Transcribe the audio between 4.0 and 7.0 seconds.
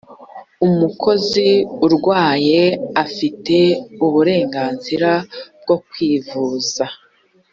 uburenganzira bwo kwivuza.